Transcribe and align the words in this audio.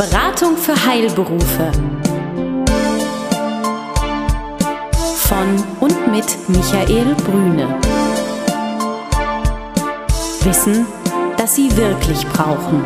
Beratung 0.00 0.56
für 0.56 0.74
Heilberufe. 0.86 1.72
Von 5.16 5.62
und 5.80 6.10
mit 6.10 6.24
Michael 6.48 7.14
Brüne. 7.16 7.68
Wissen, 10.42 10.86
das 11.36 11.54
Sie 11.54 11.76
wirklich 11.76 12.26
brauchen. 12.28 12.80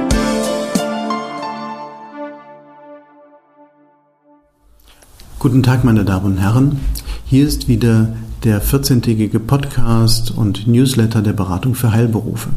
Guten 5.38 5.62
Tag, 5.62 5.84
meine 5.84 6.04
Damen 6.04 6.24
und 6.26 6.38
Herren. 6.38 6.80
Hier 7.26 7.46
ist 7.46 7.68
wieder 7.68 8.08
der 8.42 8.60
14-tägige 8.60 9.38
Podcast 9.38 10.32
und 10.32 10.66
Newsletter 10.66 11.22
der 11.22 11.34
Beratung 11.34 11.76
für 11.76 11.92
Heilberufe. 11.92 12.48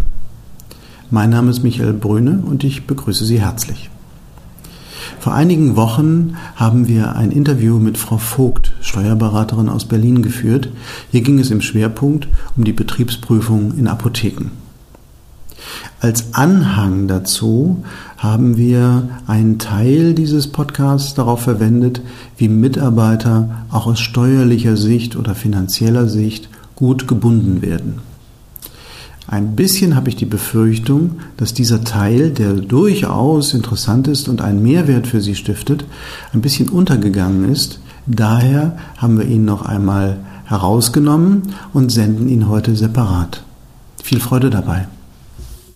Mein 1.12 1.30
Name 1.30 1.52
ist 1.52 1.62
Michael 1.62 1.94
Brüne 1.94 2.42
und 2.44 2.64
ich 2.64 2.88
begrüße 2.88 3.24
Sie 3.24 3.40
herzlich. 3.40 3.92
Vor 5.28 5.36
einigen 5.36 5.76
Wochen 5.76 6.38
haben 6.56 6.88
wir 6.88 7.18
ein 7.18 7.32
Interview 7.32 7.80
mit 7.80 7.98
Frau 7.98 8.18
Vogt, 8.18 8.72
Steuerberaterin 8.80 9.68
aus 9.68 9.84
Berlin, 9.84 10.22
geführt. 10.22 10.70
Hier 11.12 11.20
ging 11.20 11.38
es 11.38 11.52
im 11.52 11.60
Schwerpunkt 11.60 12.30
um 12.56 12.64
die 12.64 12.72
Betriebsprüfung 12.72 13.78
in 13.78 13.90
Apotheken. 13.90 14.52
Als 16.00 16.34
Anhang 16.34 17.10
dazu 17.10 17.84
haben 18.16 18.56
wir 18.56 19.10
einen 19.28 19.60
Teil 19.60 20.14
dieses 20.14 20.48
Podcasts 20.48 21.14
darauf 21.14 21.42
verwendet, 21.42 22.00
wie 22.38 22.48
Mitarbeiter 22.48 23.66
auch 23.70 23.86
aus 23.86 24.00
steuerlicher 24.00 24.78
Sicht 24.78 25.18
oder 25.18 25.36
finanzieller 25.36 26.08
Sicht 26.08 26.48
gut 26.76 27.06
gebunden 27.06 27.62
werden. 27.62 27.96
Ein 29.30 29.58
bisschen 29.58 29.98
habe 29.98 30.08
ich 30.08 30.16
die 30.16 30.26
Befürchtung, 30.26 31.20
dass 31.36 31.54
dieser 31.54 31.84
Teil, 31.84 32.32
der 32.32 32.54
durchaus 32.54 33.54
interessant 33.54 34.08
ist 34.08 34.30
und 34.30 34.42
einen 34.42 34.64
Mehrwert 34.64 35.06
für 35.06 35.20
Sie 35.20 35.36
stiftet, 35.36 35.84
ein 36.34 36.42
bisschen 36.42 36.70
untergegangen 36.70 37.52
ist. 37.52 37.82
Daher 38.06 38.78
haben 38.98 39.20
wir 39.20 39.26
ihn 39.26 39.44
noch 39.44 39.66
einmal 39.66 40.20
herausgenommen 40.46 41.54
und 41.74 41.92
senden 41.92 42.30
ihn 42.30 42.48
heute 42.48 42.78
separat. 42.78 43.44
Viel 44.02 44.22
Freude 44.22 44.50
dabei. 44.50 44.88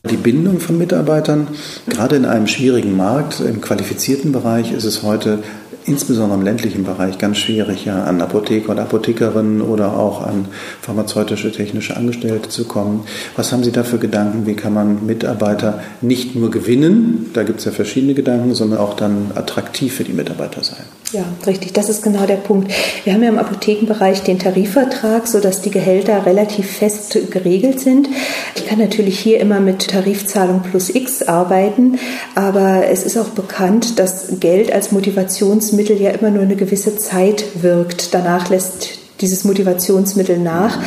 Die 0.09 0.15
Bindung 0.15 0.61
von 0.61 0.77
Mitarbeitern, 0.77 1.47
gerade 1.87 2.15
in 2.15 2.25
einem 2.25 2.47
schwierigen 2.47 2.95
Markt, 2.95 3.41
im 3.41 3.59
qualifizierten 3.59 4.31
Bereich, 4.31 4.71
ist 4.71 4.85
es 4.85 5.03
heute 5.03 5.43
insbesondere 5.85 6.39
im 6.39 6.45
ländlichen 6.45 6.83
Bereich 6.83 7.17
ganz 7.17 7.37
schwierig, 7.37 7.85
ja, 7.85 8.03
an 8.03 8.21
Apotheker 8.21 8.69
und 8.69 8.79
Apothekerinnen 8.79 9.61
oder 9.61 9.97
auch 9.97 10.21
an 10.21 10.45
pharmazeutische 10.81 11.51
technische 11.51 11.97
Angestellte 11.97 12.49
zu 12.49 12.65
kommen. 12.65 13.05
Was 13.35 13.51
haben 13.51 13.63
Sie 13.63 13.71
da 13.71 13.83
für 13.83 13.97
Gedanken? 13.97 14.45
Wie 14.45 14.55
kann 14.55 14.73
man 14.73 15.05
Mitarbeiter 15.05 15.81
nicht 16.01 16.35
nur 16.35 16.51
gewinnen, 16.51 17.29
da 17.33 17.43
gibt 17.43 17.59
es 17.59 17.65
ja 17.65 17.71
verschiedene 17.71 18.13
Gedanken, 18.13 18.55
sondern 18.55 18.79
auch 18.79 18.95
dann 18.95 19.31
attraktiv 19.35 19.93
für 19.95 20.03
die 20.03 20.13
Mitarbeiter 20.13 20.63
sein? 20.63 20.85
Ja, 21.13 21.25
richtig, 21.45 21.73
das 21.73 21.89
ist 21.89 22.03
genau 22.03 22.25
der 22.25 22.37
Punkt. 22.37 22.71
Wir 23.03 23.13
haben 23.13 23.21
ja 23.21 23.27
im 23.27 23.37
Apothekenbereich 23.37 24.23
den 24.23 24.39
Tarifvertrag, 24.39 25.27
sodass 25.27 25.61
die 25.61 25.69
Gehälter 25.69 26.25
relativ 26.25 26.71
fest 26.71 27.17
geregelt 27.31 27.81
sind. 27.81 28.07
Ich 28.55 28.65
kann 28.65 28.79
natürlich 28.79 29.19
hier 29.19 29.41
immer 29.41 29.59
mit 29.59 29.89
Tarifzahlung 29.89 30.61
plus 30.61 30.89
X 30.89 31.23
arbeiten, 31.23 31.99
aber 32.33 32.87
es 32.89 33.03
ist 33.03 33.17
auch 33.17 33.29
bekannt, 33.29 33.99
dass 33.99 34.39
Geld 34.39 34.71
als 34.71 34.93
Motivationsmittel 34.93 35.99
ja 35.99 36.11
immer 36.11 36.29
nur 36.29 36.43
eine 36.43 36.55
gewisse 36.55 36.97
Zeit 36.97 37.43
wirkt. 37.61 38.13
Danach 38.13 38.49
lässt 38.49 39.01
dieses 39.19 39.43
Motivationsmittel 39.43 40.37
nach. 40.37 40.79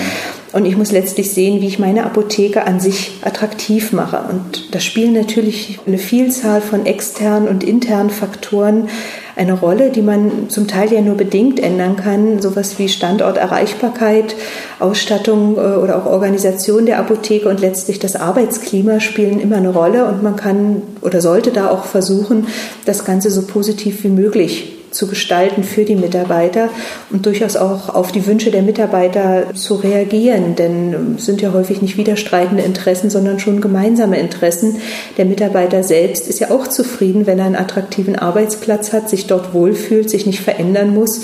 Und 0.55 0.67
ich 0.67 0.77
muss 0.77 0.93
letztlich 0.93 1.33
sehen, 1.33 1.61
wie 1.61 1.67
ich 1.67 1.81
meine 1.81 2.05
Apotheke 2.05 2.65
an 2.65 2.79
sich 2.79 3.15
attraktiv 3.23 3.91
mache. 3.91 4.21
Und 4.31 4.73
da 4.73 4.79
spielen 4.79 5.13
natürlich 5.13 5.81
eine 5.85 5.99
Vielzahl 5.99 6.61
von 6.61 6.87
externen 6.87 7.49
und 7.49 7.65
internen 7.65 8.09
Faktoren 8.09 8.89
eine 9.35 9.55
Rolle, 9.55 9.91
die 9.91 10.01
man 10.01 10.49
zum 10.51 10.69
Teil 10.69 10.93
ja 10.93 11.01
nur 11.01 11.17
bedingt 11.17 11.59
ändern 11.59 11.97
kann. 11.97 12.41
Sowas 12.41 12.79
wie 12.79 12.89
Standorterreichbarkeit, 12.89 14.37
Ausstattung 14.79 15.57
äh, 15.57 15.75
oder 15.77 15.99
auch 15.99 16.07
Organisation 16.07 16.87
der 16.87 17.01
Apotheke 17.01 17.49
und 17.49 17.59
letztlich 17.59 17.99
das 17.99 18.15
Arbeitsklima 18.15 19.01
spielen 19.01 19.41
immer 19.41 19.57
eine 19.57 19.71
Rolle. 19.71 20.05
Und 20.07 20.23
man 20.23 20.37
kann 20.37 20.83
oder 21.01 21.21
sollte 21.21 21.51
da 21.51 21.69
auch 21.69 21.85
versuchen, 21.85 22.47
das 22.85 23.05
Ganze 23.05 23.33
so 23.33 23.43
positiv 23.43 24.05
wie 24.05 24.09
möglich 24.09 24.74
zu 24.95 25.07
gestalten 25.07 25.65
für 25.65 25.85
die 25.85 25.97
Mitarbeiter 25.97 26.71
und 27.11 27.27
durchaus 27.27 27.57
auch 27.57 27.95
auf 27.95 28.13
die 28.13 28.27
Wünsche 28.27 28.51
der 28.51 28.63
Mitarbeiter 28.63 29.55
zu 29.55 29.75
reagieren. 29.75 30.55
Denn 30.55 31.17
es 31.17 31.27
sind 31.27 31.43
ja 31.43 31.53
häufig 31.53 31.83
nicht 31.83 31.97
widerstreitende 31.97 32.63
Interessen, 32.63 33.11
sondern 33.11 33.39
schon 33.39 33.61
gemeinsame 33.61 34.19
Interessen. 34.19 34.81
Der 35.19 35.25
Mitarbeiter 35.25 35.83
selbst 35.83 36.29
ist 36.29 36.41
ja 36.41 36.51
auch 36.51 36.69
zufrieden, 36.69 37.27
wenn 37.27 37.39
er 37.39 37.47
einen 37.47 37.57
attraktiven 37.57 38.17
Arbeitsplatz 38.17 38.93
hat, 38.93 39.11
sich 39.11 39.27
dort 39.27 39.53
wohlfühlt, 39.53 40.09
sich 40.09 40.27
nicht 40.27 40.41
verändern 40.41 40.95
muss 40.95 41.23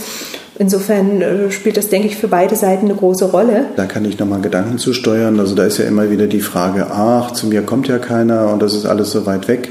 Insofern 0.60 1.22
äh, 1.22 1.50
spielt 1.50 1.78
das, 1.78 1.88
denke 1.88 2.08
ich, 2.08 2.16
für 2.16 2.28
beide 2.28 2.54
Seiten 2.54 2.84
eine 2.84 2.94
große 2.94 3.24
Rolle. 3.24 3.64
Da 3.76 3.86
kann 3.86 4.04
ich 4.04 4.18
nochmal 4.18 4.42
Gedanken 4.42 4.76
zu 4.76 4.92
steuern. 4.92 5.40
Also 5.40 5.54
da 5.54 5.64
ist 5.64 5.78
ja 5.78 5.86
immer 5.86 6.10
wieder 6.10 6.26
die 6.26 6.42
Frage, 6.42 6.88
ach, 6.90 7.30
zu 7.30 7.46
mir 7.46 7.62
kommt 7.62 7.88
ja 7.88 7.96
keiner 7.96 8.52
und 8.52 8.60
das 8.60 8.74
ist 8.74 8.84
alles 8.84 9.10
so 9.10 9.24
weit 9.24 9.48
weg. 9.48 9.70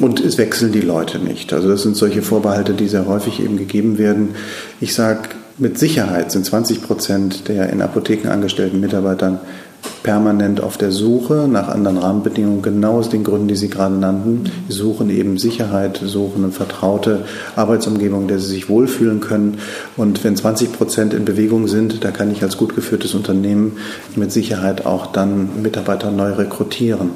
Und 0.00 0.20
es 0.20 0.38
wechseln 0.38 0.70
die 0.70 0.80
Leute 0.80 1.18
nicht. 1.18 1.52
Also 1.52 1.68
das 1.68 1.82
sind 1.82 1.96
solche 1.96 2.22
Vorbehalte, 2.22 2.74
die 2.74 2.86
sehr 2.86 3.08
häufig 3.08 3.42
eben 3.42 3.56
gegeben 3.56 3.98
werden. 3.98 4.36
Ich 4.80 4.94
sage, 4.94 5.30
mit 5.56 5.76
Sicherheit 5.76 6.30
sind 6.30 6.46
20 6.46 6.84
Prozent 6.84 7.48
der 7.48 7.70
in 7.70 7.82
Apotheken 7.82 8.28
angestellten 8.28 8.78
Mitarbeitern 8.78 9.40
permanent 10.08 10.62
auf 10.62 10.78
der 10.78 10.90
Suche 10.90 11.48
nach 11.50 11.68
anderen 11.68 11.98
Rahmenbedingungen, 11.98 12.62
genau 12.62 12.98
aus 12.98 13.10
den 13.10 13.24
Gründen, 13.24 13.48
die 13.48 13.56
Sie 13.56 13.68
gerade 13.68 13.94
nannten. 13.94 14.50
Sie 14.68 14.74
suchen 14.74 15.10
eben 15.10 15.36
Sicherheit, 15.36 16.00
suchen 16.02 16.44
eine 16.44 16.52
vertraute 16.52 17.24
Arbeitsumgebung, 17.56 18.22
in 18.22 18.28
der 18.28 18.38
sie 18.38 18.48
sich 18.48 18.68
wohlfühlen 18.70 19.20
können. 19.20 19.58
Und 19.98 20.24
wenn 20.24 20.36
20 20.36 20.72
Prozent 20.72 21.12
in 21.12 21.24
Bewegung 21.24 21.68
sind, 21.68 22.04
da 22.04 22.10
kann 22.10 22.30
ich 22.30 22.42
als 22.42 22.56
gut 22.56 22.74
geführtes 22.74 23.14
Unternehmen 23.14 23.76
mit 24.16 24.32
Sicherheit 24.32 24.86
auch 24.86 25.12
dann 25.12 25.62
Mitarbeiter 25.62 26.10
neu 26.10 26.32
rekrutieren. 26.32 27.10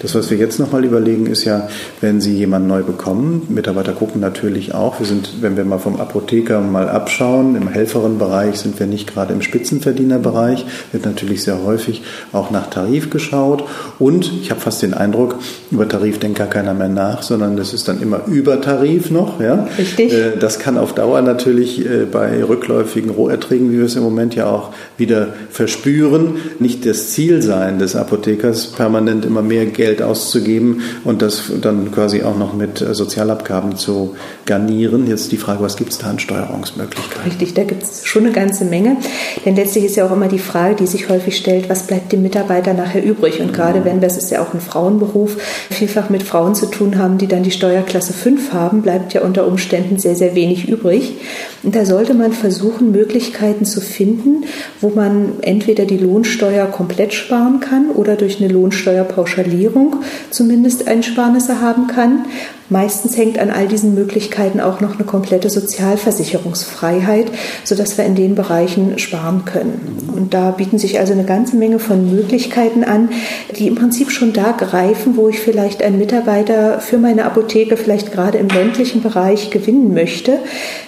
Das, 0.00 0.14
was 0.14 0.30
wir 0.30 0.38
jetzt 0.38 0.60
nochmal 0.60 0.84
überlegen, 0.84 1.26
ist 1.26 1.44
ja, 1.44 1.68
wenn 2.00 2.20
Sie 2.20 2.36
jemanden 2.36 2.68
neu 2.68 2.82
bekommen, 2.82 3.46
Mitarbeiter 3.48 3.92
gucken 3.92 4.20
natürlich 4.20 4.74
auch. 4.74 5.00
Wir 5.00 5.06
sind, 5.06 5.42
wenn 5.42 5.56
wir 5.56 5.64
mal 5.64 5.78
vom 5.78 5.96
Apotheker 5.96 6.60
mal 6.60 6.88
abschauen, 6.88 7.56
im 7.56 7.68
Helferenbereich 7.68 8.56
sind 8.56 8.78
wir 8.78 8.86
nicht 8.86 9.12
gerade 9.12 9.32
im 9.32 9.42
Spitzenverdienerbereich, 9.42 10.64
wird 10.92 11.04
natürlich 11.04 11.42
sehr 11.42 11.64
häufig 11.64 12.02
auch 12.32 12.50
nach 12.50 12.68
Tarif 12.68 13.10
geschaut. 13.10 13.64
Und 13.98 14.30
ich 14.40 14.50
habe 14.50 14.60
fast 14.60 14.82
den 14.82 14.94
Eindruck, 14.94 15.36
über 15.70 15.88
Tarif 15.88 16.18
denkt 16.18 16.38
gar 16.38 16.46
keiner 16.46 16.74
mehr 16.74 16.88
nach, 16.88 17.22
sondern 17.22 17.56
das 17.56 17.72
ist 17.72 17.88
dann 17.88 18.00
immer 18.00 18.22
über 18.26 18.60
Tarif 18.60 19.10
noch. 19.10 19.40
Ja? 19.40 19.66
Richtig. 19.78 20.12
Äh, 20.12 20.36
das 20.38 20.58
kann 20.58 20.78
auf 20.78 20.94
Dauer 20.94 21.22
natürlich 21.22 21.84
äh, 21.84 22.04
bei 22.10 22.42
rückläufigen 22.44 23.10
Roherträgen, 23.10 23.72
wie 23.72 23.78
wir 23.78 23.86
es 23.86 23.96
im 23.96 24.02
Moment 24.02 24.34
ja 24.34 24.46
auch 24.46 24.72
wieder 24.96 25.34
verspüren, 25.56 26.36
nicht 26.58 26.84
das 26.84 27.08
Ziel 27.12 27.40
sein 27.40 27.78
des 27.78 27.96
Apothekers, 27.96 28.66
permanent 28.66 29.24
immer 29.24 29.40
mehr 29.40 29.64
Geld 29.64 30.02
auszugeben 30.02 30.82
und 31.02 31.22
das 31.22 31.44
dann 31.62 31.90
quasi 31.92 32.22
auch 32.22 32.36
noch 32.36 32.52
mit 32.52 32.78
Sozialabgaben 32.78 33.76
zu 33.76 34.16
garnieren. 34.44 35.06
Jetzt 35.06 35.32
die 35.32 35.38
Frage, 35.38 35.62
was 35.62 35.78
gibt 35.78 35.92
es 35.92 35.98
da 35.98 36.08
an 36.08 36.18
Steuerungsmöglichkeiten? 36.18 37.22
Richtig, 37.24 37.54
da 37.54 37.64
gibt 37.64 37.84
es 37.84 38.04
schon 38.04 38.24
eine 38.24 38.32
ganze 38.32 38.66
Menge. 38.66 38.98
Denn 39.46 39.56
letztlich 39.56 39.84
ist 39.84 39.96
ja 39.96 40.06
auch 40.06 40.12
immer 40.12 40.28
die 40.28 40.38
Frage, 40.38 40.74
die 40.74 40.86
sich 40.86 41.08
häufig 41.08 41.38
stellt, 41.38 41.70
was 41.70 41.86
bleibt 41.86 42.12
dem 42.12 42.20
Mitarbeiter 42.20 42.74
nachher 42.74 43.02
übrig? 43.02 43.40
Und 43.40 43.54
gerade 43.54 43.82
wenn 43.86 44.02
das 44.02 44.18
ist 44.18 44.30
ja 44.30 44.42
auch 44.42 44.52
ein 44.52 44.60
Frauenberuf, 44.60 45.38
vielfach 45.70 46.10
mit 46.10 46.22
Frauen 46.22 46.54
zu 46.54 46.66
tun 46.66 46.98
haben, 46.98 47.16
die 47.16 47.28
dann 47.28 47.42
die 47.42 47.50
Steuerklasse 47.50 48.12
5 48.12 48.52
haben, 48.52 48.82
bleibt 48.82 49.14
ja 49.14 49.22
unter 49.22 49.46
Umständen 49.46 49.98
sehr, 49.98 50.16
sehr 50.16 50.34
wenig 50.34 50.68
übrig. 50.68 51.14
Und 51.62 51.74
da 51.74 51.86
sollte 51.86 52.12
man 52.12 52.34
versuchen, 52.34 52.92
Möglichkeiten 52.92 53.64
zu 53.64 53.80
finden, 53.80 54.44
wo 54.82 54.90
man 54.90 55.40
entweder 55.46 55.84
die 55.84 55.98
Lohnsteuer 55.98 56.66
komplett 56.66 57.14
sparen 57.14 57.60
kann 57.60 57.90
oder 57.90 58.16
durch 58.16 58.42
eine 58.42 58.52
Lohnsteuerpauschalierung 58.52 59.96
zumindest 60.30 60.88
Einsparnisse 60.88 61.60
haben 61.60 61.86
kann. 61.86 62.26
Meistens 62.68 63.16
hängt 63.16 63.38
an 63.38 63.50
all 63.50 63.68
diesen 63.68 63.94
Möglichkeiten 63.94 64.60
auch 64.60 64.80
noch 64.80 64.94
eine 64.96 65.04
komplette 65.04 65.50
Sozialversicherungsfreiheit, 65.50 67.26
sodass 67.62 67.96
wir 67.96 68.04
in 68.04 68.16
den 68.16 68.34
Bereichen 68.34 68.98
sparen 68.98 69.44
können. 69.44 70.10
Und 70.12 70.34
da 70.34 70.50
bieten 70.50 70.78
sich 70.78 70.98
also 70.98 71.12
eine 71.12 71.24
ganze 71.24 71.56
Menge 71.56 71.78
von 71.78 72.10
Möglichkeiten 72.10 72.82
an, 72.82 73.10
die 73.56 73.68
im 73.68 73.76
Prinzip 73.76 74.10
schon 74.10 74.32
da 74.32 74.50
greifen, 74.50 75.16
wo 75.16 75.28
ich 75.28 75.38
vielleicht 75.38 75.82
einen 75.82 75.98
Mitarbeiter 75.98 76.80
für 76.80 76.98
meine 76.98 77.24
Apotheke 77.24 77.76
vielleicht 77.76 78.12
gerade 78.12 78.38
im 78.38 78.48
ländlichen 78.48 79.00
Bereich 79.00 79.50
gewinnen 79.50 79.94
möchte. 79.94 80.38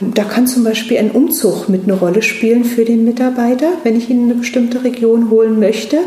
Da 0.01 0.25
kann 0.25 0.49
zum 0.49 0.65
Beispiel 0.65 0.99
ein 0.99 1.13
Umzug 1.13 1.69
mit 1.69 1.85
eine 1.85 1.95
Rolle 1.95 2.23
spielen 2.23 2.65
für 2.65 2.85
den 2.85 3.05
Mitarbeiter, 3.05 3.69
wenn 3.85 3.97
ich 3.97 4.11
ihn 4.11 4.25
in 4.25 4.31
eine 4.31 4.41
bestimmte 4.41 4.83
Region 4.83 5.31
holen 5.31 5.61
möchte. 5.61 5.99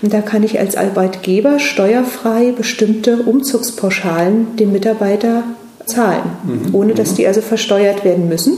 Und 0.00 0.14
da 0.14 0.22
kann 0.22 0.42
ich 0.42 0.58
als 0.58 0.76
Arbeitgeber 0.76 1.58
steuerfrei 1.58 2.52
bestimmte 2.52 3.18
Umzugspauschalen 3.24 4.56
dem 4.56 4.72
Mitarbeiter 4.72 5.17
weiter 5.18 5.44
zahlen, 5.86 6.22
mhm. 6.44 6.74
ohne 6.74 6.94
dass 6.94 7.14
die 7.14 7.26
also 7.26 7.40
versteuert 7.40 8.04
werden 8.04 8.28
müssen. 8.28 8.52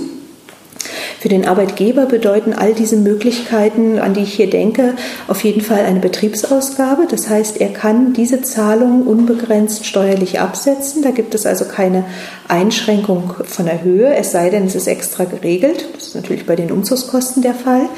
Für 1.20 1.28
den 1.28 1.46
Arbeitgeber 1.46 2.06
bedeuten 2.06 2.54
all 2.54 2.72
diese 2.72 2.96
Möglichkeiten, 2.96 3.98
an 3.98 4.14
die 4.14 4.22
ich 4.22 4.32
hier 4.32 4.48
denke, 4.48 4.94
auf 5.28 5.44
jeden 5.44 5.60
Fall 5.60 5.80
eine 5.80 6.00
Betriebsausgabe. 6.00 7.06
Das 7.10 7.28
heißt, 7.28 7.60
er 7.60 7.68
kann 7.68 8.14
diese 8.14 8.40
Zahlung 8.40 9.06
unbegrenzt 9.06 9.84
steuerlich 9.84 10.40
absetzen. 10.40 11.02
Da 11.02 11.10
gibt 11.10 11.34
es 11.34 11.44
also 11.44 11.66
keine 11.66 12.04
Einschränkung 12.48 13.34
von 13.44 13.66
der 13.66 13.84
Höhe, 13.84 14.14
es 14.14 14.32
sei 14.32 14.48
denn, 14.48 14.64
es 14.64 14.74
ist 14.74 14.86
extra 14.86 15.24
geregelt. 15.24 15.84
Das 15.94 16.08
ist 16.08 16.14
natürlich 16.14 16.46
bei 16.46 16.56
den 16.56 16.72
Umzugskosten 16.72 17.42
der 17.42 17.54
Fall. 17.54 17.90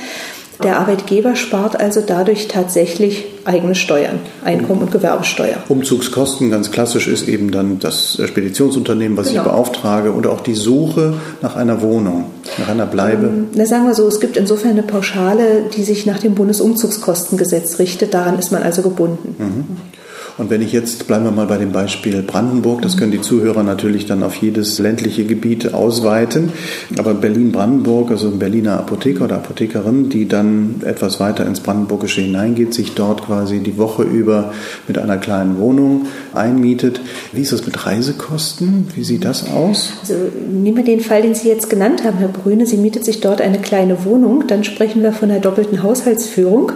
Der 0.62 0.78
Arbeitgeber 0.78 1.36
spart 1.36 1.78
also 1.78 2.02
dadurch 2.06 2.48
tatsächlich 2.48 3.26
eigene 3.44 3.74
Steuern, 3.74 4.20
Einkommen- 4.44 4.82
und 4.82 4.92
Gewerbesteuer. 4.92 5.56
Umzugskosten, 5.68 6.50
ganz 6.50 6.70
klassisch, 6.70 7.08
ist 7.08 7.28
eben 7.28 7.50
dann 7.50 7.78
das 7.78 8.20
Speditionsunternehmen, 8.24 9.16
was 9.16 9.28
genau. 9.28 9.42
ich 9.42 9.48
beauftrage, 9.48 10.12
und 10.12 10.26
auch 10.26 10.40
die 10.40 10.54
Suche 10.54 11.14
nach 11.40 11.56
einer 11.56 11.82
Wohnung, 11.82 12.26
nach 12.58 12.68
einer 12.68 12.86
Bleibe. 12.86 13.26
Ähm, 13.26 13.46
na, 13.54 13.66
sagen 13.66 13.86
wir 13.86 13.94
so, 13.94 14.06
es 14.06 14.20
gibt 14.20 14.36
insofern 14.36 14.72
eine 14.72 14.82
Pauschale, 14.82 15.64
die 15.76 15.82
sich 15.82 16.06
nach 16.06 16.18
dem 16.18 16.34
Bundesumzugskostengesetz 16.34 17.78
richtet. 17.78 18.14
Daran 18.14 18.38
ist 18.38 18.52
man 18.52 18.62
also 18.62 18.82
gebunden. 18.82 19.34
Mhm. 19.38 20.01
Und 20.38 20.50
wenn 20.50 20.62
ich 20.62 20.72
jetzt, 20.72 21.06
bleiben 21.06 21.24
wir 21.24 21.30
mal 21.30 21.46
bei 21.46 21.58
dem 21.58 21.72
Beispiel 21.72 22.22
Brandenburg, 22.22 22.82
das 22.82 22.96
können 22.96 23.12
die 23.12 23.20
Zuhörer 23.20 23.62
natürlich 23.62 24.06
dann 24.06 24.22
auf 24.22 24.36
jedes 24.36 24.78
ländliche 24.78 25.24
Gebiet 25.24 25.74
ausweiten, 25.74 26.50
aber 26.98 27.14
Berlin-Brandenburg, 27.14 28.10
also 28.10 28.28
ein 28.28 28.38
Berliner 28.38 28.78
Apotheker 28.78 29.24
oder 29.24 29.36
Apothekerin, 29.36 30.08
die 30.08 30.26
dann 30.26 30.76
etwas 30.84 31.20
weiter 31.20 31.46
ins 31.46 31.60
Brandenburgische 31.60 32.22
hineingeht, 32.22 32.72
sich 32.72 32.94
dort 32.94 33.26
quasi 33.26 33.58
die 33.60 33.76
Woche 33.76 34.02
über 34.04 34.52
mit 34.88 34.98
einer 34.98 35.18
kleinen 35.18 35.58
Wohnung 35.58 36.06
einmietet. 36.32 37.00
Wie 37.32 37.42
ist 37.42 37.52
das 37.52 37.66
mit 37.66 37.86
Reisekosten? 37.86 38.88
Wie 38.94 39.04
sieht 39.04 39.24
das 39.24 39.50
aus? 39.50 39.92
Also 40.00 40.14
nehmen 40.50 40.78
wir 40.78 40.84
den 40.84 41.00
Fall, 41.00 41.22
den 41.22 41.34
Sie 41.34 41.48
jetzt 41.48 41.68
genannt 41.68 42.04
haben, 42.04 42.18
Herr 42.18 42.28
Brüne. 42.28 42.66
Sie 42.66 42.76
mietet 42.78 43.04
sich 43.04 43.20
dort 43.20 43.40
eine 43.40 43.58
kleine 43.58 44.04
Wohnung. 44.04 44.44
Dann 44.46 44.64
sprechen 44.64 45.02
wir 45.02 45.12
von 45.12 45.28
der 45.28 45.40
doppelten 45.40 45.82
Haushaltsführung. 45.82 46.72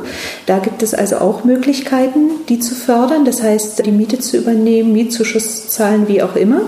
Da 0.46 0.58
gibt 0.58 0.82
es 0.82 0.94
also 0.94 1.16
auch 1.16 1.44
Möglichkeiten, 1.44 2.30
die 2.48 2.58
zu 2.58 2.74
fördern. 2.74 3.24
Das 3.24 3.42
heißt, 3.46 3.87
die 3.87 3.93
Miete 3.93 4.19
zu 4.19 4.37
übernehmen, 4.37 4.93
Mietzuschuss 4.93 5.69
zahlen, 5.69 6.08
wie 6.08 6.22
auch 6.22 6.37
immer. 6.37 6.62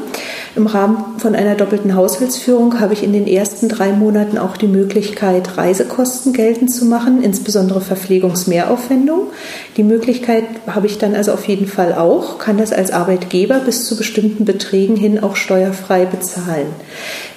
Im 0.56 0.66
Rahmen 0.66 1.18
von 1.18 1.34
einer 1.34 1.54
doppelten 1.54 1.94
Haushaltsführung 1.94 2.80
habe 2.80 2.92
ich 2.92 3.04
in 3.04 3.12
den 3.12 3.26
ersten 3.26 3.68
drei 3.68 3.92
Monaten 3.92 4.38
auch 4.38 4.56
die 4.56 4.66
Möglichkeit, 4.66 5.56
Reisekosten 5.56 6.32
geltend 6.32 6.72
zu 6.72 6.86
machen, 6.86 7.22
insbesondere 7.22 7.80
Verpflegungsmehraufwendung. 7.80 9.28
Die 9.76 9.84
Möglichkeit 9.84 10.44
habe 10.66 10.86
ich 10.86 10.98
dann 10.98 11.14
also 11.14 11.32
auf 11.32 11.46
jeden 11.46 11.66
Fall 11.66 11.92
auch, 11.92 12.38
kann 12.38 12.58
das 12.58 12.72
als 12.72 12.90
Arbeitgeber 12.90 13.60
bis 13.60 13.86
zu 13.86 13.96
bestimmten 13.96 14.44
Beträgen 14.44 14.96
hin 14.96 15.22
auch 15.22 15.36
steuerfrei 15.36 16.06
bezahlen. 16.06 16.66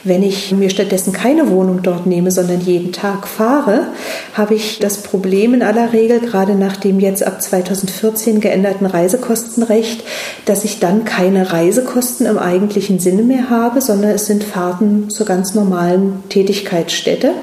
Wenn 0.03 0.24
ich 0.24 0.51
mir 0.51 0.71
stattdessen 0.71 1.13
keine 1.13 1.51
Wohnung 1.51 1.83
dort 1.83 2.07
nehme, 2.07 2.31
sondern 2.31 2.62
jeden 2.62 2.92
Tag 2.92 3.27
fahre, 3.27 3.88
habe 4.33 4.56
ich 4.56 4.80
das 4.80 5.03
Problem 5.03 5.53
in 5.53 5.62
aller 5.62 5.94
Regel, 5.94 6.19
gerade 6.19 6.56
nach 6.56 6.75
dem 6.75 7.00
jetzt 7.00 7.24
ab 7.24 7.39
2014 7.39 8.42
geänderten 8.42 8.88
Reisekostenrecht, 8.88 10.03
dass 10.45 10.63
ich 10.63 10.80
dann 10.80 11.06
keine 11.06 11.53
Reisekosten 11.53 12.25
im 12.25 12.39
eigentlichen 12.39 12.98
Sinne 12.98 13.21
mehr 13.21 13.51
habe, 13.51 13.80
sondern 13.80 14.12
es 14.12 14.25
sind 14.25 14.44
Fahrten 14.44 15.12
zur 15.12 15.27
ganz 15.27 15.53
normalen 15.53 16.24
Tätigkeitsstätte. 16.30 17.33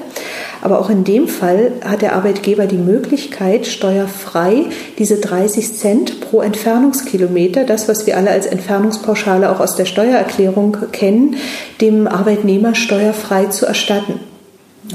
Aber 0.61 0.79
auch 0.79 0.89
in 0.89 1.03
dem 1.03 1.27
Fall 1.27 1.71
hat 1.83 2.01
der 2.01 2.15
Arbeitgeber 2.15 2.65
die 2.65 2.77
Möglichkeit, 2.77 3.65
steuerfrei 3.65 4.65
diese 4.97 5.17
30 5.17 5.73
Cent 5.73 6.21
pro 6.21 6.41
Entfernungskilometer, 6.41 7.63
das, 7.63 7.87
was 7.87 8.05
wir 8.05 8.17
alle 8.17 8.31
als 8.31 8.45
Entfernungspauschale 8.45 9.49
auch 9.49 9.59
aus 9.59 9.75
der 9.75 9.85
Steuererklärung 9.85 10.77
kennen, 10.91 11.37
dem 11.79 12.07
Arbeitnehmer 12.07 12.75
steuerfrei 12.75 13.45
zu 13.45 13.65
erstatten. 13.65 14.19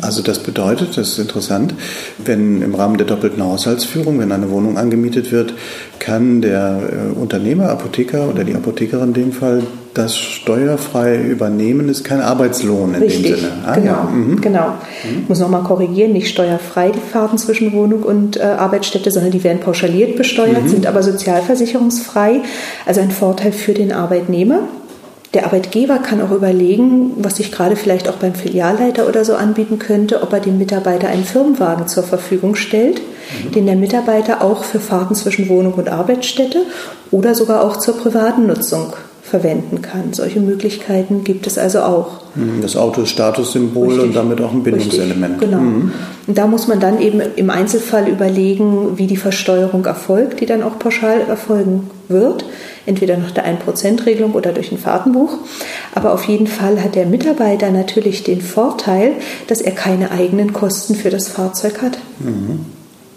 Also 0.00 0.22
das 0.22 0.40
bedeutet, 0.40 0.96
das 0.96 1.11
ist 1.11 1.19
interessant, 1.19 1.75
wenn 2.25 2.62
im 2.62 2.75
Rahmen 2.75 2.96
der 2.96 3.06
doppelten 3.06 3.43
Haushaltsführung, 3.43 4.19
wenn 4.19 4.32
eine 4.32 4.50
Wohnung 4.50 4.76
angemietet 4.76 5.31
wird, 5.31 5.55
kann 5.99 6.43
der 6.43 6.81
äh, 6.90 7.19
Unternehmer, 7.19 7.69
Apotheker 7.69 8.28
oder 8.28 8.44
die 8.44 8.55
Apothekerin 8.55 9.08
in 9.08 9.14
dem 9.14 9.32
Fall 9.32 9.62
das 9.94 10.17
steuerfrei 10.17 11.17
übernehmen, 11.17 11.88
ist 11.88 12.05
kein 12.05 12.20
Arbeitslohn 12.20 12.94
in 12.94 13.02
Richtig, 13.02 13.23
dem 13.23 13.37
Sinne. 13.37 13.52
Ah, 13.64 13.75
genau, 13.75 13.93
ja. 13.93 14.02
mhm. 14.02 14.41
genau. 14.41 14.69
Mhm. 14.69 15.23
Ich 15.23 15.29
muss 15.29 15.38
nochmal 15.38 15.62
korrigieren, 15.62 16.12
nicht 16.12 16.29
steuerfrei 16.29 16.91
die 16.91 17.00
Fahrten 17.00 17.38
zwischen 17.38 17.73
Wohnung 17.73 18.02
und 18.02 18.37
äh, 18.37 18.43
Arbeitsstätte, 18.43 19.11
sondern 19.11 19.31
die 19.31 19.44
werden 19.44 19.61
pauschaliert 19.61 20.17
besteuert, 20.17 20.64
mhm. 20.64 20.69
sind 20.69 20.87
aber 20.87 21.02
sozialversicherungsfrei. 21.02 22.41
Also 22.87 23.00
ein 23.00 23.11
Vorteil 23.11 23.52
für 23.52 23.73
den 23.73 23.93
Arbeitnehmer. 23.93 24.61
Der 25.32 25.46
Arbeitgeber 25.46 25.99
kann 25.99 26.20
auch 26.20 26.31
überlegen, 26.31 27.12
was 27.17 27.37
sich 27.37 27.50
gerade 27.50 27.75
vielleicht 27.75 28.08
auch 28.08 28.14
beim 28.14 28.35
Filialleiter 28.35 29.08
oder 29.08 29.25
so 29.25 29.35
anbieten 29.35 29.81
könnte, 29.81 30.23
ob 30.23 30.32
er 30.32 30.38
dem 30.38 30.58
Mitarbeiter 30.58 31.08
einen 31.08 31.25
Firmenwagen 31.25 31.88
zur 31.88 32.05
Verfügung 32.05 32.55
stellt, 32.55 33.00
mhm. 33.00 33.50
den 33.50 33.67
der 33.67 33.75
Mitarbeiter 33.75 34.43
auch 34.43 34.62
für 34.62 34.79
Fahrten 34.79 35.17
zwischen 35.17 35.49
Wohnung 35.49 35.75
und 35.75 35.88
Arbeitsstätte 35.88 36.62
oder 37.11 37.35
sogar 37.35 37.64
auch 37.64 37.79
zur 37.79 37.97
privaten 37.97 38.47
Nutzung 38.47 38.94
verwenden 39.35 39.83
kann. 39.83 40.13
Solche 40.13 40.39
Möglichkeiten 40.39 41.25
gibt 41.25 41.49
es 41.49 41.59
also 41.59 41.81
auch. 41.81 42.21
Mhm. 42.37 42.61
Das 42.63 42.77
Auto 42.77 43.03
ist 43.03 43.09
Statussymbol 43.09 43.89
Richtig. 43.89 44.05
und 44.05 44.15
damit 44.15 44.41
auch 44.41 44.53
ein 44.53 44.63
Bindungselement. 44.63 45.43
Richtig, 45.43 45.51
genau. 45.51 45.61
Mhm. 45.61 45.93
Und 46.29 46.39
da 46.39 46.47
muss 46.47 46.69
man 46.69 46.79
dann 46.79 47.01
eben 47.01 47.21
im 47.35 47.51
Einzelfall 47.51 48.07
überlegen, 48.07 48.97
wie 48.97 49.09
die 49.09 49.17
Versteuerung 49.17 49.87
erfolgt, 49.87 50.41
die 50.41 50.47
dann 50.47 50.63
auch 50.63 50.79
pauschal 50.79 51.23
erfolgen 51.29 51.91
wird. 52.07 52.45
Entweder 52.87 53.17
nach 53.17 53.33
der 53.33 53.45
1%-Regelung 53.45 54.35
oder 54.35 54.53
durch 54.53 54.71
ein 54.71 54.79
Fahrtenbuch. 54.79 55.33
Aber 55.97 56.13
auf 56.13 56.23
jeden 56.25 56.47
Fall 56.47 56.81
hat 56.81 56.95
der 56.95 57.07
Mitarbeiter 57.07 57.73
natürlich 57.73 58.23
den 58.23 58.41
Vorteil, 58.41 59.15
dass 59.49 59.61
er 59.61 59.73
keine 59.73 60.13
eigenen 60.13 60.53
Kosten 60.53 60.95
für 60.95 61.11
das 61.11 61.27
Fahrzeug 61.27 61.83
hat. 61.83 61.99
Mhm. 62.21 62.61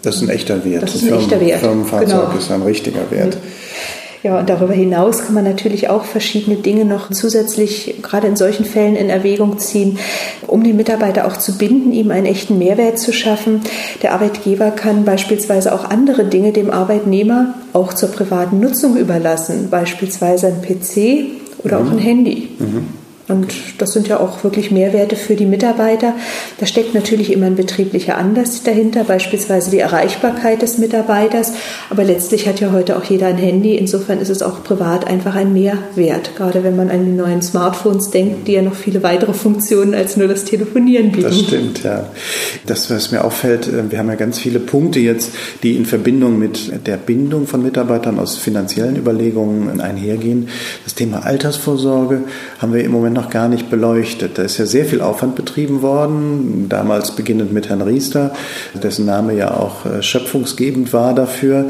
Das 0.02 0.16
ist 0.16 0.22
ein 0.22 0.30
echter 0.30 0.64
Wert. 0.64 0.82
Das 0.82 0.96
ist 0.96 1.04
ein 1.04 1.16
echter 1.16 1.40
Wert. 1.40 1.60
Firmenfahrzeug 1.60 2.08
genau. 2.08 2.38
ist 2.38 2.50
ein 2.50 2.62
richtiger 2.62 3.08
Wert. 3.12 3.36
Mhm. 3.36 3.40
Ja, 4.22 4.38
und 4.38 4.48
darüber 4.48 4.72
hinaus 4.72 5.24
kann 5.24 5.34
man 5.34 5.44
natürlich 5.44 5.88
auch 5.88 6.04
verschiedene 6.04 6.56
Dinge 6.56 6.84
noch 6.84 7.10
zusätzlich, 7.10 7.96
gerade 8.02 8.26
in 8.26 8.36
solchen 8.36 8.64
Fällen, 8.64 8.96
in 8.96 9.10
Erwägung 9.10 9.58
ziehen, 9.58 9.98
um 10.46 10.64
den 10.64 10.76
Mitarbeiter 10.76 11.26
auch 11.26 11.36
zu 11.36 11.56
binden, 11.56 11.92
ihm 11.92 12.10
einen 12.10 12.26
echten 12.26 12.58
Mehrwert 12.58 12.98
zu 12.98 13.12
schaffen. 13.12 13.60
Der 14.02 14.12
Arbeitgeber 14.12 14.72
kann 14.72 15.04
beispielsweise 15.04 15.72
auch 15.72 15.84
andere 15.84 16.24
Dinge 16.24 16.52
dem 16.52 16.70
Arbeitnehmer 16.70 17.54
auch 17.72 17.92
zur 17.94 18.10
privaten 18.10 18.58
Nutzung 18.58 18.96
überlassen, 18.96 19.68
beispielsweise 19.70 20.48
ein 20.48 20.62
PC 20.62 21.64
oder 21.64 21.78
mhm. 21.78 21.86
auch 21.86 21.92
ein 21.92 21.98
Handy. 21.98 22.48
Mhm. 22.58 23.07
Und 23.28 23.54
das 23.76 23.92
sind 23.92 24.08
ja 24.08 24.20
auch 24.20 24.42
wirklich 24.42 24.70
Mehrwerte 24.70 25.14
für 25.14 25.36
die 25.36 25.44
Mitarbeiter. 25.44 26.14
Da 26.58 26.66
steckt 26.66 26.94
natürlich 26.94 27.30
immer 27.30 27.46
ein 27.46 27.56
betrieblicher 27.56 28.16
Anlass 28.16 28.62
dahinter, 28.62 29.04
beispielsweise 29.04 29.70
die 29.70 29.80
Erreichbarkeit 29.80 30.62
des 30.62 30.78
Mitarbeiters. 30.78 31.52
Aber 31.90 32.04
letztlich 32.04 32.48
hat 32.48 32.60
ja 32.60 32.72
heute 32.72 32.96
auch 32.96 33.04
jeder 33.04 33.26
ein 33.26 33.36
Handy. 33.36 33.74
Insofern 33.74 34.20
ist 34.20 34.30
es 34.30 34.40
auch 34.40 34.64
privat 34.64 35.06
einfach 35.06 35.34
ein 35.34 35.52
Mehrwert. 35.52 36.36
Gerade 36.36 36.64
wenn 36.64 36.74
man 36.74 36.88
an 36.88 37.04
die 37.04 37.12
neuen 37.12 37.42
Smartphones 37.42 38.10
denkt, 38.10 38.48
die 38.48 38.52
ja 38.52 38.62
noch 38.62 38.74
viele 38.74 39.02
weitere 39.02 39.34
Funktionen 39.34 39.94
als 39.94 40.16
nur 40.16 40.26
das 40.26 40.44
Telefonieren 40.44 41.12
bieten. 41.12 41.28
Das 41.28 41.38
stimmt, 41.38 41.84
ja. 41.84 42.08
Das, 42.64 42.90
was 42.90 43.12
mir 43.12 43.24
auffällt, 43.24 43.68
äh, 43.68 43.90
wir 43.90 43.98
haben 43.98 44.08
ja 44.08 44.14
ganz 44.14 44.38
viele 44.38 44.58
Punkte 44.58 45.00
jetzt, 45.00 45.32
die 45.62 45.76
in 45.76 45.84
Verbindung 45.84 46.38
mit 46.38 46.86
der 46.86 46.96
Bindung 46.96 47.46
von 47.46 47.62
Mitarbeitern 47.62 48.18
aus 48.18 48.38
finanziellen 48.38 48.96
Überlegungen 48.96 49.82
einhergehen. 49.82 50.48
Das 50.84 50.94
Thema 50.94 51.26
Altersvorsorge 51.26 52.22
haben 52.58 52.72
wir 52.72 52.82
im 52.82 52.92
Moment 52.92 53.17
noch 53.18 53.30
gar 53.30 53.48
nicht 53.48 53.68
beleuchtet. 53.68 54.38
Da 54.38 54.42
ist 54.42 54.58
ja 54.58 54.66
sehr 54.66 54.84
viel 54.84 55.00
Aufwand 55.00 55.34
betrieben 55.34 55.82
worden, 55.82 56.66
damals 56.68 57.12
beginnend 57.12 57.52
mit 57.52 57.68
Herrn 57.68 57.82
Riester, 57.82 58.32
dessen 58.82 59.06
Name 59.06 59.34
ja 59.34 59.54
auch 59.54 59.84
äh, 59.84 60.02
schöpfungsgebend 60.02 60.92
war 60.92 61.14
dafür 61.14 61.66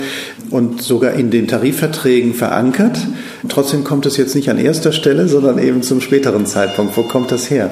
und 0.51 0.83
sogar 0.83 1.15
in 1.15 1.31
den 1.31 1.49
Tarifverträgen 1.49 2.35
verankert. 2.35 2.99
Trotzdem 3.49 3.85
kommt 3.85 4.07
es 4.07 4.17
jetzt 4.17 4.35
nicht 4.35 4.51
an 4.51 4.59
erster 4.59 4.93
Stelle, 4.93 5.29
sondern 5.29 5.59
eben 5.59 5.83
zum 5.83 6.01
späteren 6.01 6.47
Zeitpunkt. 6.47 6.97
Wo 6.97 7.03
kommt 7.03 7.33
das 7.33 7.51
her? 7.51 7.71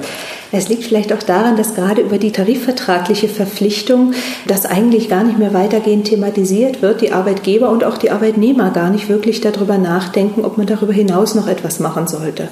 Es 0.53 0.69
liegt 0.69 0.85
vielleicht 0.85 1.13
auch 1.13 1.23
daran, 1.23 1.57
dass 1.57 1.75
gerade 1.75 2.03
über 2.03 2.19
die 2.19 2.31
tarifvertragliche 2.31 3.29
Verpflichtung 3.29 4.15
das 4.47 4.65
eigentlich 4.65 5.09
gar 5.09 5.25
nicht 5.25 5.39
mehr 5.39 5.53
weitergehend 5.53 6.07
thematisiert 6.07 6.83
wird, 6.83 7.01
die 7.01 7.13
Arbeitgeber 7.13 7.69
und 7.69 7.85
auch 7.85 7.99
die 7.99 8.11
Arbeitnehmer 8.11 8.71
gar 8.71 8.91
nicht 8.91 9.09
wirklich 9.09 9.41
darüber 9.41 9.77
nachdenken, 9.77 10.45
ob 10.45 10.57
man 10.57 10.67
darüber 10.67 10.93
hinaus 10.93 11.35
noch 11.35 11.49
etwas 11.49 11.81
machen 11.81 12.07
sollte. 12.07 12.49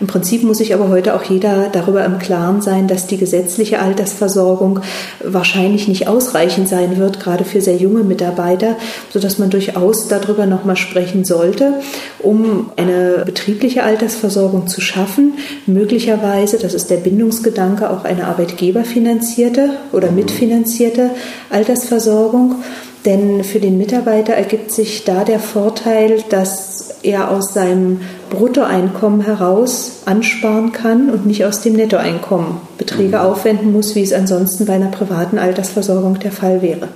Im 0.00 0.06
Prinzip 0.06 0.42
muss 0.42 0.58
sich 0.58 0.74
aber 0.74 0.88
heute 0.88 1.14
auch 1.14 1.22
jeder 1.22 1.68
darüber 1.70 2.04
im 2.04 2.18
Klaren 2.18 2.62
sein, 2.62 2.88
dass 2.88 3.06
die 3.06 3.16
gesetzliche 3.16 3.80
Altersversorgung 3.80 4.80
wahrscheinlich 5.22 5.88
nicht 5.88 6.08
ausreichend 6.08 6.68
sein 6.68 6.96
wird, 6.98 7.20
gerade 7.20 7.44
für 7.44 7.60
sehr 7.60 7.76
junge 7.76 8.02
Mitarbeiter, 8.02 8.76
sodass 9.12 9.38
man 9.38 9.50
durchaus 9.50 10.08
darüber 10.08 10.46
nochmal 10.46 10.76
sprechen 10.76 11.24
sollte, 11.24 11.74
um 12.20 12.70
eine 12.76 13.22
betriebliche 13.24 13.84
Altersversorgung 13.84 14.66
zu 14.66 14.80
schaffen, 14.80 15.34
möglicherweise, 15.66 16.58
das 16.58 16.74
ist 16.74 16.90
der 16.90 16.96
Bindungsgedanke, 16.96 17.90
auch 17.90 18.04
eine 18.04 18.26
arbeitgeberfinanzierte 18.26 19.70
oder 19.92 20.10
mitfinanzierte 20.10 21.10
Altersversorgung 21.50 22.56
Denn 23.04 23.44
für 23.44 23.60
den 23.60 23.76
Mitarbeiter 23.76 24.32
ergibt 24.32 24.70
sich 24.70 25.04
da 25.04 25.24
der 25.24 25.38
Vorteil, 25.38 26.24
dass 26.30 26.94
er 27.02 27.30
aus 27.30 27.52
seinem 27.52 28.00
Bruttoeinkommen 28.30 29.20
heraus 29.20 30.02
ansparen 30.06 30.72
kann 30.72 31.10
und 31.10 31.26
nicht 31.26 31.44
aus 31.44 31.60
dem 31.60 31.74
Nettoeinkommen 31.74 32.56
Beträge 32.78 33.18
mhm. 33.18 33.22
aufwenden 33.22 33.72
muss, 33.72 33.94
wie 33.94 34.02
es 34.02 34.14
ansonsten 34.14 34.64
bei 34.64 34.74
einer 34.74 34.88
privaten 34.88 35.38
Altersversorgung 35.38 36.18
der 36.18 36.32
Fall 36.32 36.62
wäre. 36.62 36.88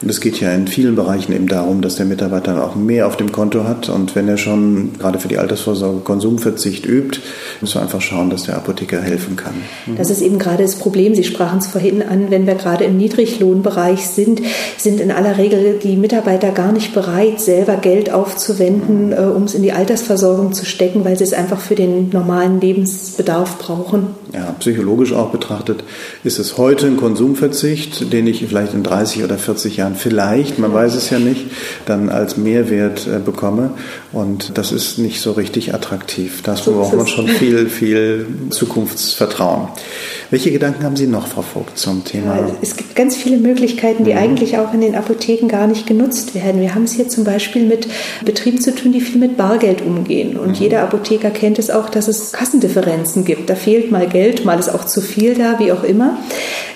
Und 0.00 0.10
es 0.10 0.20
geht 0.20 0.40
ja 0.40 0.52
in 0.52 0.68
vielen 0.68 0.94
Bereichen 0.94 1.32
eben 1.32 1.48
darum, 1.48 1.80
dass 1.80 1.96
der 1.96 2.06
Mitarbeiter 2.06 2.64
auch 2.64 2.76
mehr 2.76 3.06
auf 3.06 3.16
dem 3.16 3.32
Konto 3.32 3.64
hat. 3.64 3.88
Und 3.88 4.14
wenn 4.14 4.28
er 4.28 4.36
schon 4.36 4.92
gerade 4.98 5.18
für 5.18 5.28
die 5.28 5.38
Altersvorsorge 5.38 6.00
Konsumverzicht 6.00 6.86
übt, 6.86 7.20
muss 7.60 7.74
man 7.74 7.84
einfach 7.84 8.00
schauen, 8.00 8.30
dass 8.30 8.44
der 8.44 8.56
Apotheker 8.56 9.00
helfen 9.00 9.36
kann. 9.36 9.54
Das 9.96 10.10
ist 10.10 10.20
eben 10.20 10.38
gerade 10.38 10.62
das 10.62 10.76
Problem. 10.76 11.14
Sie 11.14 11.24
sprachen 11.24 11.58
es 11.58 11.66
vorhin 11.66 12.02
an, 12.02 12.30
wenn 12.30 12.46
wir 12.46 12.54
gerade 12.54 12.84
im 12.84 12.96
Niedriglohnbereich 12.96 14.06
sind, 14.06 14.40
sind 14.76 15.00
in 15.00 15.10
aller 15.10 15.36
Regel 15.36 15.80
die 15.82 15.96
Mitarbeiter 15.96 16.50
gar 16.50 16.70
nicht 16.70 16.94
bereit, 16.94 17.40
selber 17.40 17.76
Geld 17.76 18.12
aufzuwenden, 18.12 19.12
äh, 19.12 19.16
um 19.16 19.44
es 19.44 19.54
in 19.54 19.62
die 19.62 19.72
Altersversorgung 19.72 20.52
zu 20.52 20.64
stecken, 20.64 21.04
weil 21.04 21.18
sie 21.18 21.24
es 21.24 21.32
einfach 21.32 21.60
für 21.60 21.74
den 21.74 22.10
normalen 22.10 22.60
Lebensbedarf 22.60 23.58
brauchen. 23.58 24.08
Ja, 24.34 24.54
psychologisch 24.58 25.12
auch 25.14 25.30
betrachtet 25.30 25.84
ist 26.22 26.38
es 26.38 26.58
heute 26.58 26.86
ein 26.86 26.98
Konsumverzicht, 26.98 28.12
den 28.12 28.26
ich 28.26 28.44
vielleicht 28.46 28.74
in 28.74 28.82
30 28.82 29.24
oder 29.24 29.38
40 29.38 29.78
Jahren 29.78 29.94
vielleicht, 29.94 30.58
man 30.58 30.72
weiß 30.74 30.94
es 30.94 31.08
ja 31.08 31.18
nicht, 31.18 31.46
dann 31.86 32.10
als 32.10 32.36
Mehrwert 32.36 33.06
äh, 33.06 33.20
bekomme. 33.20 33.70
Und 34.12 34.58
das 34.58 34.72
ist 34.72 34.98
nicht 34.98 35.20
so 35.20 35.32
richtig 35.32 35.74
attraktiv. 35.74 36.42
Da 36.42 36.54
braucht 36.54 36.94
man 36.94 37.06
schon 37.06 37.28
viel, 37.28 37.68
viel 37.68 38.26
Zukunftsvertrauen. 38.50 39.68
Welche 40.30 40.50
Gedanken 40.50 40.84
haben 40.84 40.96
Sie 40.96 41.06
noch, 41.06 41.26
Frau 41.26 41.40
Vogt, 41.40 41.78
zum 41.78 42.04
Thema? 42.04 42.36
Ja, 42.36 42.50
es 42.60 42.76
gibt 42.76 42.94
ganz 42.94 43.16
viele 43.16 43.38
Möglichkeiten, 43.38 44.04
die 44.04 44.12
mhm. 44.12 44.18
eigentlich 44.18 44.58
auch 44.58 44.74
in 44.74 44.82
den 44.82 44.94
Apotheken 44.94 45.48
gar 45.48 45.66
nicht 45.66 45.86
genutzt 45.86 46.34
werden. 46.34 46.60
Wir 46.60 46.74
haben 46.74 46.84
es 46.84 46.92
hier 46.92 47.08
zum 47.08 47.24
Beispiel 47.24 47.64
mit 47.64 47.88
Betrieben 48.26 48.60
zu 48.60 48.74
tun, 48.74 48.92
die 48.92 49.00
viel 49.00 49.18
mit 49.18 49.38
Bargeld 49.38 49.80
umgehen. 49.80 50.36
Und 50.36 50.48
mhm. 50.48 50.54
jeder 50.54 50.82
Apotheker 50.82 51.30
kennt 51.30 51.58
es 51.58 51.70
auch, 51.70 51.88
dass 51.88 52.08
es 52.08 52.32
Kassendifferenzen 52.32 53.24
gibt. 53.24 53.48
Da 53.48 53.54
fehlt 53.54 53.90
mal 53.90 54.06
Geld, 54.06 54.17
mal 54.44 54.58
ist 54.58 54.68
auch 54.68 54.84
zu 54.84 55.00
viel 55.00 55.34
da, 55.34 55.58
wie 55.58 55.72
auch 55.72 55.84
immer. 55.84 56.16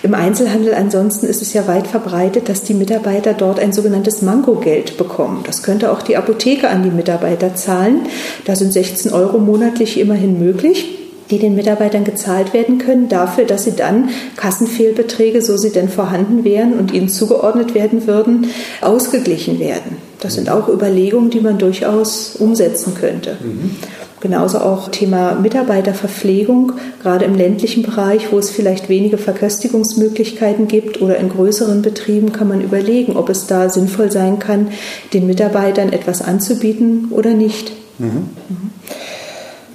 Im 0.02 0.14
Einzelhandel 0.14 0.74
ansonsten 0.74 1.26
ist 1.26 1.42
es 1.42 1.52
ja 1.52 1.66
weit 1.66 1.86
verbreitet, 1.86 2.48
dass 2.48 2.62
die 2.62 2.74
Mitarbeiter 2.74 3.34
dort 3.34 3.60
ein 3.60 3.72
sogenanntes 3.72 4.22
Mangogeld 4.22 4.96
bekommen. 4.96 5.42
Das 5.46 5.62
könnte 5.62 5.92
auch 5.92 6.02
die 6.02 6.16
Apotheke 6.16 6.68
an 6.68 6.82
die 6.82 6.90
Mitarbeiter 6.90 7.54
zahlen. 7.54 8.02
Da 8.44 8.56
sind 8.56 8.72
16 8.72 9.12
Euro 9.12 9.38
monatlich 9.38 9.98
immerhin 9.98 10.38
möglich 10.38 10.98
die 11.32 11.38
den 11.38 11.54
Mitarbeitern 11.54 12.04
gezahlt 12.04 12.52
werden 12.52 12.76
können, 12.76 13.08
dafür, 13.08 13.44
dass 13.44 13.64
sie 13.64 13.72
dann 13.72 14.10
Kassenfehlbeträge, 14.36 15.40
so 15.40 15.56
sie 15.56 15.70
denn 15.70 15.88
vorhanden 15.88 16.44
wären 16.44 16.74
und 16.74 16.92
ihnen 16.92 17.08
zugeordnet 17.08 17.74
werden 17.74 18.06
würden, 18.06 18.48
ausgeglichen 18.82 19.58
werden. 19.58 19.96
Das 20.20 20.34
sind 20.34 20.50
auch 20.50 20.68
Überlegungen, 20.68 21.30
die 21.30 21.40
man 21.40 21.58
durchaus 21.58 22.36
umsetzen 22.36 22.94
könnte. 22.94 23.38
Mhm. 23.42 23.76
Genauso 24.22 24.58
auch 24.58 24.88
Thema 24.88 25.34
Mitarbeiterverpflegung, 25.34 26.74
gerade 27.02 27.24
im 27.24 27.34
ländlichen 27.34 27.82
Bereich, 27.82 28.30
wo 28.30 28.38
es 28.38 28.50
vielleicht 28.50 28.88
wenige 28.88 29.18
Verköstigungsmöglichkeiten 29.18 30.68
gibt 30.68 31.02
oder 31.02 31.16
in 31.16 31.28
größeren 31.28 31.82
Betrieben 31.82 32.30
kann 32.30 32.46
man 32.46 32.60
überlegen, 32.60 33.16
ob 33.16 33.28
es 33.28 33.48
da 33.48 33.68
sinnvoll 33.68 34.12
sein 34.12 34.38
kann, 34.38 34.68
den 35.12 35.26
Mitarbeitern 35.26 35.92
etwas 35.92 36.22
anzubieten 36.22 37.08
oder 37.10 37.34
nicht. 37.34 37.72
Mhm. 37.98 38.28
Mhm. 38.48 38.70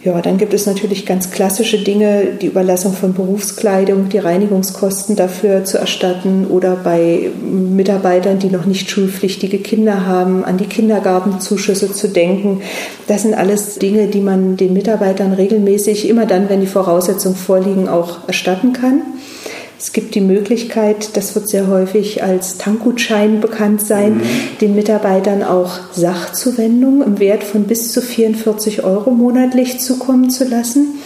Ja, 0.08 0.22
dann 0.22 0.38
gibt 0.38 0.54
es 0.54 0.66
natürlich 0.66 1.06
ganz 1.06 1.32
klassische 1.32 1.80
Dinge, 1.80 2.28
die 2.42 2.46
Überlassung 2.46 2.94
von 2.94 3.14
Berufskleidung, 3.14 4.08
die 4.08 4.20
Reinigungskosten 4.20 5.18
dafür 5.18 5.66
zu 5.66 5.80
erstatten 5.80 6.48
oder 6.48 6.78
bei 6.78 7.30
Mitarbeitern, 7.44 8.40
die 8.40 8.48
noch 8.48 8.66
nicht 8.66 8.90
schulpflichtige 8.90 9.58
Kinder 9.58 10.06
haben, 10.06 10.46
an 10.46 10.56
die 10.56 10.68
Kindergartenzuschüsse 10.68 11.92
zu 11.92 12.08
denken. 12.08 12.62
Das 13.08 13.24
sind 13.24 13.34
alles 13.34 13.80
Dinge, 13.80 14.08
die 14.08 14.22
man 14.22 14.56
den 14.56 14.72
Mitarbeitern 14.72 15.34
regelmäßig, 15.34 16.08
immer 16.08 16.26
dann, 16.26 16.48
wenn 16.48 16.62
die 16.62 16.68
Voraussetzungen 16.68 17.36
vorliegen, 17.36 17.90
auch 17.90 18.30
erstatten 18.30 18.72
kann. 18.72 19.02
Es 19.80 19.94
gibt 19.94 20.16
die 20.16 20.22
Möglichkeit, 20.22 21.16
das 21.16 21.36
wird 21.36 21.48
sehr 21.50 21.68
häufig 21.68 22.24
als 22.24 22.58
Tankgutschein 22.58 23.42
bekannt 23.42 23.82
sein, 23.82 24.18
mhm. 24.18 24.24
den 24.60 24.76
Mitarbeitern 24.76 25.44
auch 25.44 25.80
Sachzuwendungen 25.94 27.04
im 27.04 27.20
Wert 27.20 27.44
von 27.44 27.66
bis 27.66 27.92
zu 27.92 28.02
44 28.02 28.84
Euro 28.84 29.12
monatlich 29.12 29.80
zukommen 29.80 30.32
zu 30.32 30.46
lassen. 30.46 31.00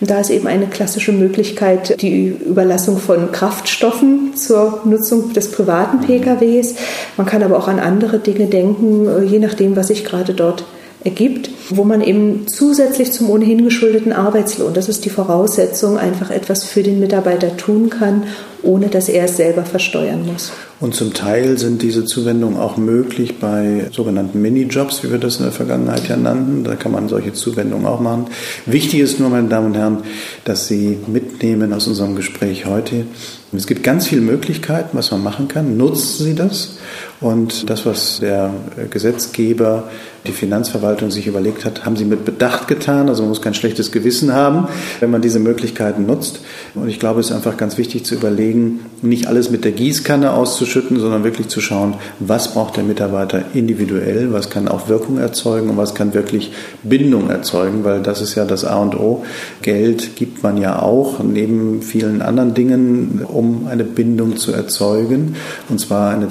Und 0.00 0.10
da 0.10 0.20
ist 0.20 0.30
eben 0.30 0.46
eine 0.46 0.66
klassische 0.66 1.12
Möglichkeit 1.12 2.00
die 2.00 2.28
Überlassung 2.28 2.98
von 2.98 3.30
Kraftstoffen 3.30 4.34
zur 4.34 4.80
Nutzung 4.84 5.34
des 5.34 5.50
privaten 5.50 5.98
mhm. 5.98 6.06
PKWs. 6.06 6.76
Man 7.18 7.26
kann 7.26 7.42
aber 7.42 7.58
auch 7.58 7.68
an 7.68 7.78
andere 7.78 8.18
Dinge 8.18 8.46
denken, 8.46 9.26
je 9.26 9.38
nachdem, 9.38 9.76
was 9.76 9.88
sich 9.88 10.04
gerade 10.04 10.32
dort 10.32 10.64
ergibt, 11.04 11.50
wo 11.68 11.84
man 11.84 12.00
eben 12.00 12.46
zusätzlich 12.48 13.12
zum 13.12 13.28
ohnehin 13.30 13.62
geschuldeten 13.62 14.12
Arbeitslohn, 14.12 14.72
das 14.72 14.88
ist 14.88 15.04
die 15.04 15.10
Voraussetzung, 15.10 15.98
einfach 15.98 16.30
etwas 16.30 16.64
für 16.64 16.82
den 16.82 16.98
Mitarbeiter 16.98 17.56
tun 17.56 17.90
kann, 17.90 18.24
ohne 18.62 18.88
dass 18.88 19.10
er 19.10 19.24
es 19.24 19.36
selber 19.36 19.64
versteuern 19.64 20.24
muss. 20.24 20.50
Und 20.80 20.94
zum 20.94 21.12
Teil 21.12 21.58
sind 21.58 21.82
diese 21.82 22.04
Zuwendungen 22.04 22.58
auch 22.58 22.76
möglich 22.76 23.38
bei 23.38 23.86
sogenannten 23.92 24.40
Minijobs, 24.40 25.02
wie 25.02 25.10
wir 25.10 25.18
das 25.18 25.36
in 25.36 25.44
der 25.44 25.52
Vergangenheit 25.52 26.08
ja 26.08 26.16
nannten. 26.16 26.64
Da 26.64 26.74
kann 26.74 26.92
man 26.92 27.08
solche 27.08 27.32
Zuwendungen 27.32 27.86
auch 27.86 28.00
machen. 28.00 28.26
Wichtig 28.66 29.00
ist 29.00 29.20
nur, 29.20 29.30
meine 29.30 29.48
Damen 29.48 29.68
und 29.68 29.76
Herren, 29.76 29.98
dass 30.44 30.66
Sie 30.66 30.98
mitnehmen 31.06 31.72
aus 31.72 31.86
unserem 31.86 32.16
Gespräch 32.16 32.66
heute. 32.66 33.04
Es 33.52 33.66
gibt 33.66 33.82
ganz 33.82 34.06
viele 34.06 34.22
Möglichkeiten, 34.22 34.96
was 34.96 35.10
man 35.10 35.22
machen 35.22 35.48
kann. 35.48 35.76
Nutzen 35.76 36.24
Sie 36.24 36.34
das. 36.34 36.73
Und 37.20 37.70
das, 37.70 37.86
was 37.86 38.20
der 38.20 38.50
Gesetzgeber, 38.90 39.84
die 40.26 40.32
Finanzverwaltung 40.32 41.10
sich 41.10 41.26
überlegt 41.26 41.64
hat, 41.64 41.84
haben 41.84 41.96
sie 41.96 42.06
mit 42.06 42.24
Bedacht 42.24 42.66
getan. 42.66 43.08
Also 43.08 43.22
man 43.22 43.28
muss 43.28 43.42
kein 43.42 43.54
schlechtes 43.54 43.92
Gewissen 43.92 44.32
haben, 44.32 44.68
wenn 45.00 45.10
man 45.10 45.20
diese 45.20 45.38
Möglichkeiten 45.38 46.06
nutzt. 46.06 46.40
Und 46.74 46.88
ich 46.88 46.98
glaube, 46.98 47.20
es 47.20 47.26
ist 47.26 47.36
einfach 47.36 47.56
ganz 47.56 47.76
wichtig 47.76 48.04
zu 48.06 48.14
überlegen, 48.14 48.86
nicht 49.02 49.26
alles 49.26 49.50
mit 49.50 49.64
der 49.64 49.72
Gießkanne 49.72 50.32
auszuschütten, 50.32 50.98
sondern 50.98 51.24
wirklich 51.24 51.48
zu 51.48 51.60
schauen, 51.60 51.94
was 52.20 52.52
braucht 52.54 52.76
der 52.76 52.84
Mitarbeiter 52.84 53.44
individuell, 53.52 54.32
was 54.32 54.48
kann 54.48 54.66
auch 54.68 54.88
Wirkung 54.88 55.18
erzeugen 55.18 55.70
und 55.70 55.76
was 55.76 55.94
kann 55.94 56.14
wirklich 56.14 56.52
Bindung 56.82 57.28
erzeugen, 57.28 57.84
weil 57.84 58.00
das 58.00 58.22
ist 58.22 58.34
ja 58.34 58.46
das 58.46 58.64
A 58.64 58.78
und 58.78 58.98
O. 58.98 59.24
Geld 59.60 60.16
gibt 60.16 60.42
man 60.42 60.56
ja 60.56 60.80
auch 60.80 61.22
neben 61.22 61.82
vielen 61.82 62.22
anderen 62.22 62.54
Dingen, 62.54 63.26
um 63.26 63.66
eine 63.66 63.84
Bindung 63.84 64.38
zu 64.38 64.52
erzeugen, 64.52 65.36
und 65.68 65.80
zwar 65.80 66.14
eine 66.14 66.30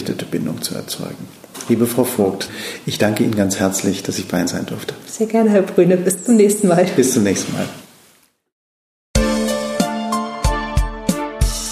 zielgerichtete 0.00 0.24
Bindung 0.24 0.62
zu 0.62 0.74
erzeugen. 0.74 1.28
Liebe 1.68 1.86
Frau 1.86 2.04
Vogt, 2.04 2.48
ich 2.86 2.96
danke 2.98 3.24
Ihnen 3.24 3.36
ganz 3.36 3.60
herzlich, 3.60 4.02
dass 4.02 4.18
ich 4.18 4.26
bei 4.28 4.38
Ihnen 4.38 4.48
sein 4.48 4.64
durfte. 4.66 4.94
Sehr 5.06 5.26
gerne, 5.26 5.50
Herr 5.50 5.62
Brüne. 5.62 5.96
Bis 5.96 6.24
zum 6.24 6.36
nächsten 6.36 6.68
Mal. 6.68 6.86
Bis 6.96 7.12
zum 7.12 7.22
nächsten 7.22 7.52
Mal. 7.52 7.68